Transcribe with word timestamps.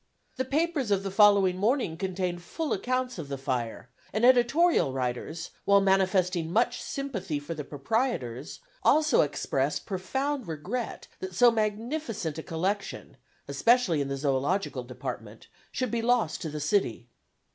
The 0.37 0.45
papers 0.45 0.89
of 0.89 1.03
the 1.03 1.11
following 1.11 1.57
morning 1.57 1.95
contained 1.95 2.41
full 2.41 2.73
accounts 2.73 3.19
of 3.19 3.27
the 3.27 3.37
fire; 3.37 3.91
and 4.11 4.25
editorial 4.25 4.93
writers, 4.93 5.51
while 5.63 5.79
manifesting 5.79 6.51
much 6.51 6.81
sympathy 6.81 7.37
for 7.37 7.53
the 7.53 7.63
proprietors, 7.63 8.61
also 8.81 9.21
expressed 9.21 9.85
profound 9.85 10.47
regret 10.47 11.07
that 11.19 11.35
so 11.35 11.51
magnificent 11.51 12.39
a 12.39 12.41
collection, 12.41 13.15
especially 13.47 14.01
in 14.01 14.07
the 14.07 14.15
zoölogical 14.15 14.87
department, 14.87 15.45
should 15.71 15.91
be 15.91 16.01
lost 16.01 16.41
to 16.41 16.49
the 16.49 16.59
city. 16.59 17.05